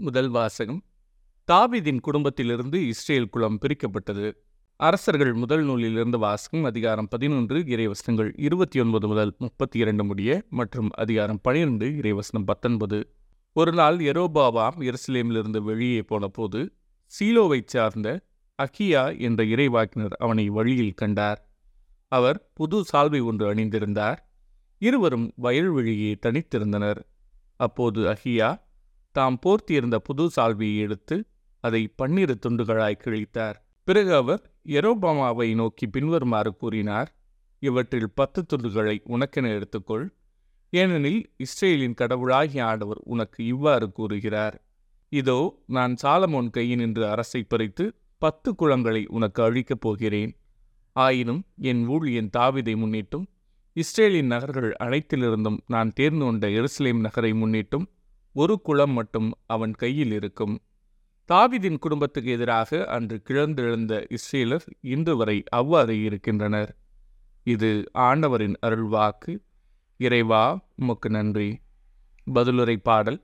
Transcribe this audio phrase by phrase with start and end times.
[0.00, 0.82] முதல் வாசகம்.
[1.52, 4.32] தாவிதின் குடும்பத்திலிருந்து இஸ்ரேல் குலம் பிரிக்கப்பட்டது.
[4.76, 11.40] அரசர்கள் முதல் நூலிலிருந்து வாசகம் அதிகாரம் பதினொன்று இறைவசனங்கள் இருபத்தி ஒன்பது முதல் முப்பத்தி இரண்டு முடிய மற்றும் அதிகாரம்
[11.42, 13.14] பனிரெண்டு இறைவசனம் பத்தொன்பது.
[13.52, 16.72] ஒரு நாள் எரோபாவாம் எருசலேமிலிருந்து வெளியே போனபோது
[17.06, 18.20] சீலோவைச் சார்ந்த
[18.62, 21.50] அகியா என்ற இறைவாக்கினர் அவனை வழியில் கண்டார்.
[22.08, 24.16] அவர் புது சால்வை ஒன்று அணிந்திருந்தார்.
[24.78, 27.02] இருவரும் வயல்வெளியே தனித்திருந்தனர்.
[27.56, 28.68] அப்போது அஹியா
[29.14, 31.16] தாம் போர்த்தியிருந்த புது சால்வியை எடுத்து
[31.64, 33.56] அதை பன்னிரு துண்டுகளாய் கிழித்தார்.
[33.88, 34.42] பிறகு அவர்
[34.78, 37.10] எரோபாமாவை நோக்கி பின்வருமாறு கூறினார்
[37.62, 40.06] இவற்றில் பத்து துண்டுகளை உனக்கென எடுத்துக்கொள்.
[40.72, 44.56] ஏனெனில் இஸ்ரேலின் கடவுளாகிய ஆண்டவர் உனக்கு இவ்வாறு கூறுகிறார்.
[45.12, 47.84] இதோ நான் சாலமோன் கையினின்று அரசை பறித்து
[48.22, 50.32] பத்து குளங்களை உனக்கு அழிக்கப் போகிறேன்.
[50.96, 53.26] ஆயினும் என் ஊழியன் தாவிதை முன்னிட்டும்
[53.76, 57.86] இஸ்ரேலின் நகர்கள் அனைத்திலிருந்தும் நான் தேர்ந்து கொண்ட எருசலேம் நகரை முன்னிட்டும்
[58.36, 60.54] ஒரு குளம் மட்டும் அவன் கையில் இருக்கும்.
[61.28, 66.76] தாவிதின் குடும்பத்துக்கு எதிராக அன்று கிழந்தெழுந்த இஸ்ரேலர் இன்று வரை அவ்வாறு இருக்கின்றனர்.
[67.42, 69.32] இது ஆண்டவரின் அருள்வாக்கு.
[69.96, 70.44] இறைவா
[70.76, 71.50] உமக்கு நன்றி.
[72.26, 73.20] பதிலுரை பாடல்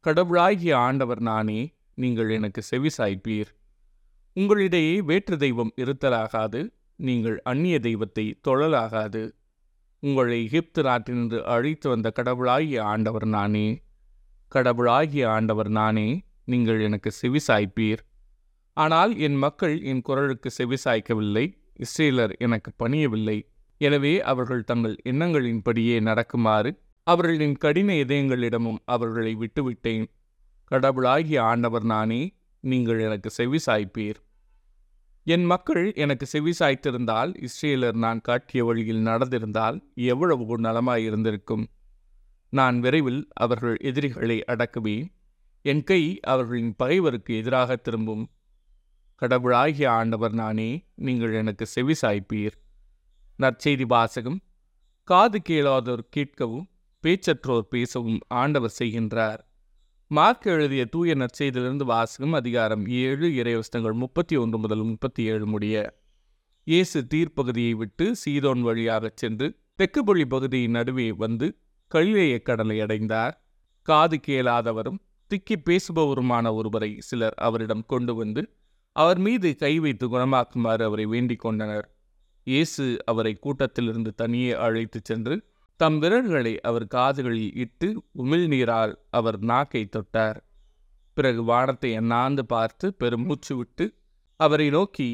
[0.00, 1.60] கடவுளாகிய ஆண்டவர் நானே
[1.94, 3.50] நீங்கள் எனக்கு செவிசாய்ப்பீர்
[4.36, 6.60] உங்களிடையே வேற்று தெய்வம் இருத்தலாகாது.
[6.98, 9.22] நீங்கள் அந்நிய தெய்வத்தை தொழலாகாது.
[10.02, 13.66] உங்களை எகிப்து நாட்டினின்று அழைத்து வந்த கடவுளாகிய ஆண்டவர் நானே.
[14.56, 16.08] கடவுளாகிய ஆண்டவர் நானே
[16.52, 18.02] நீங்கள் எனக்கு செவிசாய்ப்பீர்.
[18.76, 21.44] ஆனால் என் மக்கள் என் குரலுக்கு செவிசாய்க்கவில்லை
[21.84, 23.38] இஸ்ரேலர் எனக்கு பணியவில்லை.
[23.80, 26.70] எனவே அவர்கள் தங்கள் எண்ணங்களின்படியே நடக்குமாறு
[27.06, 30.06] அவர்களின் கடின இதயங்களிடமும் அவர்களை விட்டுவிட்டேன்.
[30.70, 32.22] கடவுளாகிய ஆண்டவர் நானே
[32.64, 34.18] நீங்கள் எனக்கு செவிசாய்ப்பீர்.
[35.26, 39.78] என் மக்கள் எனக்கு செவிசாய்த்திருந்தால் இஸ்ரேலர் நான் காட்டிய வழியில் நடந்திருந்தால்
[40.12, 41.64] எவ்வளவு நலமாயிருந்திருக்கும்.
[42.58, 45.06] நான் விரைவில் அவர்கள் எதிரிகளை அடக்குவேன்.
[45.64, 48.24] என் கை அவர்களின் பகைவருக்கு எதிராக திரும்பும்.
[49.22, 50.70] கடவுளாகிய ஆண்டவர் நானே
[51.06, 52.56] நீங்கள் எனக்கு செவிசாய்ப்பீர்
[53.38, 54.38] நற்செய்தி வாசகம்.
[55.08, 56.66] காது கேளாதோர் கேட்கவும்
[57.04, 59.40] பேச்சற்றோர் பேசவும் ஆண்டவர் செய்கின்றார்.
[60.10, 65.76] மார்க் எழுதிய தூய நற்செய்தியிலிருந்து வாசகம் அதிகாரம் ஏழு இறைவசனங்கள் முப்பத்தி ஒன்று முதல் முப்பத்தி ஏழு முடிய.
[66.66, 69.46] இயேசு தீர்ப்பகுதியை விட்டு சீதோன் வழியாகச் சென்று
[69.78, 71.48] தெக்குபொழி பகுதியின் நடுவே வந்து
[71.92, 73.34] கலிலேய கடலை அடைந்தார்.
[73.82, 78.42] காது கேளாதவரும் திக்கி பேசுபவருமான ஒருவரை சிலர் அவரிடம் கொண்டு வந்து
[78.92, 81.86] அவர் மீது கை வைத்து குணமாக்குமாறு அவரை வேண்டிக் கொண்டனர்.
[82.44, 85.36] இயேசு அவரை கூட்டத்திலிருந்து தனியே அழைத்துச் சென்று
[85.76, 90.38] தம் விரல்களை அவர் காதுகளில் இட்டு உமிழ்நீரால் அவர் நாக்கை தொட்டார்.
[91.16, 93.86] பிறகு வானத்தை அண்ணாந்து பார்த்து பெருமூச்சு விட்டு
[94.40, 95.10] அவரை நோக்கி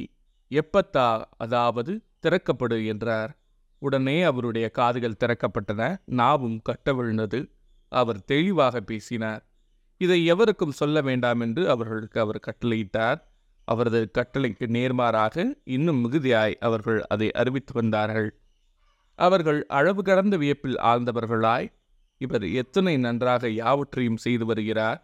[0.50, 3.32] எப்பத்தா அதாவது திறக்கப்படு என்றார்.
[3.82, 7.41] உடனே அவருடைய காதுகள் திறக்கப்பட்டன நாவும் கட்டவிழ்ந்தது
[7.93, 9.43] அவர் தெளிவாக பேசினார்.
[10.00, 13.20] இதை எவருக்கும் சொல்ல வேண்டாம் என்று அவர்களுக்கு அவர் கட்டளையிட்டார்.
[13.69, 18.31] அவரது கட்டளைக்கு நேர்மாறாக இன்னும் மிகுதியாய் அவர்கள் அதை அறிவித்து வந்தார்கள்.
[19.19, 21.69] அவர்கள் அளவு கடந்த வியப்பில் ஆழ்ந்தவர்களாய்
[22.20, 25.00] இவர் எத்தனை நன்றாக யாவற்றையும் செய்து வருகிறார்?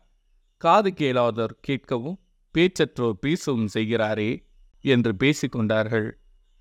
[0.62, 2.18] காது கேளாதோர் கேட்கவும்
[2.54, 4.30] பேச்சற்றோர் பேசவும் செய்கிறாரே
[4.84, 6.08] என்று பேசிக்கொண்டார்கள்